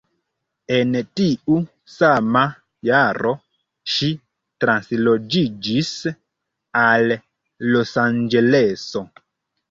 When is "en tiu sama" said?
0.75-2.41